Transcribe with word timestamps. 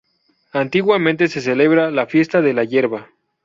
Antiguamente 0.53 1.27
se 1.27 1.41
celebraba 1.41 1.91
la 1.91 2.07
fiesta 2.07 2.41
de 2.41 2.53
la 2.55 2.63
Hierba. 2.63 3.11